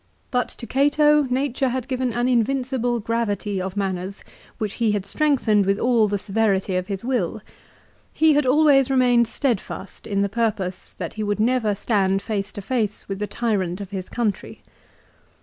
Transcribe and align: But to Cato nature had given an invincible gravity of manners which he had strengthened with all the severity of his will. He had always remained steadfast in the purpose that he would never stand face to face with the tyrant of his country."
But 0.31 0.49
to 0.57 0.65
Cato 0.65 1.27
nature 1.29 1.69
had 1.69 1.87
given 1.87 2.11
an 2.11 2.27
invincible 2.27 2.99
gravity 2.99 3.61
of 3.61 3.77
manners 3.77 4.23
which 4.57 4.73
he 4.81 4.93
had 4.93 5.05
strengthened 5.05 5.67
with 5.67 5.77
all 5.77 6.07
the 6.07 6.17
severity 6.17 6.75
of 6.75 6.87
his 6.87 7.05
will. 7.05 7.39
He 8.11 8.33
had 8.33 8.47
always 8.47 8.89
remained 8.89 9.27
steadfast 9.27 10.07
in 10.07 10.23
the 10.23 10.27
purpose 10.27 10.95
that 10.97 11.13
he 11.13 11.23
would 11.23 11.39
never 11.39 11.75
stand 11.75 12.23
face 12.23 12.51
to 12.53 12.63
face 12.63 13.07
with 13.07 13.19
the 13.19 13.27
tyrant 13.27 13.79
of 13.79 13.91
his 13.91 14.09
country." 14.09 14.63